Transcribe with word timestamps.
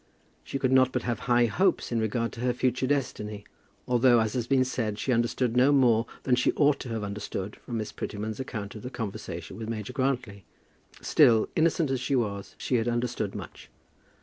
She 0.43 0.57
could 0.57 0.71
not 0.71 0.91
but 0.91 1.03
have 1.03 1.19
high 1.29 1.45
hopes 1.45 1.91
in 1.91 1.99
regard 1.99 2.31
to 2.31 2.39
her 2.39 2.53
future 2.53 2.87
destiny. 2.87 3.43
Although, 3.87 4.19
as 4.19 4.33
has 4.33 4.47
been 4.47 4.65
said, 4.65 4.97
she 4.97 5.13
understood 5.13 5.55
no 5.55 5.71
more 5.71 6.07
than 6.23 6.33
she 6.35 6.53
ought 6.53 6.79
to 6.79 6.89
have 6.89 7.03
understood 7.03 7.57
from 7.57 7.77
Miss 7.77 7.91
Prettyman's 7.91 8.39
account 8.39 8.73
of 8.73 8.81
the 8.81 8.89
conversation 8.89 9.59
with 9.59 9.69
Major 9.69 9.93
Grantly, 9.93 10.43
still, 11.01 11.49
innocent 11.55 11.91
as 11.91 11.99
she 11.99 12.15
was, 12.15 12.55
she 12.57 12.77
had 12.77 12.87
understood 12.87 13.35
much. 13.35 13.69